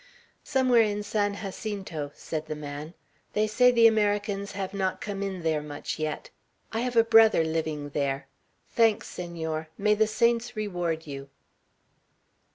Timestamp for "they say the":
3.33-3.85